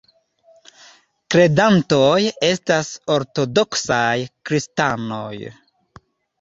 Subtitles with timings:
[1.35, 2.09] Kredantoj
[2.49, 4.11] estas ortodoksaj
[4.49, 5.35] kristanoj.